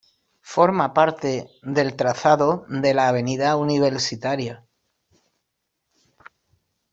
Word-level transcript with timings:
Forma 0.41 0.95
parte 0.95 1.47
del 1.61 1.95
trazado 1.95 2.65
de 2.69 2.95
la 2.95 3.07
avenida 3.07 3.55
Universitaria. 3.55 4.65